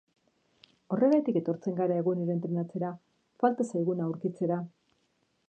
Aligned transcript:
Horregatik 0.95 1.37
etortzen 1.41 1.75
gara 1.81 1.99
egunero 2.05 2.35
entrenatzera, 2.37 2.91
falta 3.45 3.69
zaiguna 3.71 4.09
aurkitzera. 4.09 4.61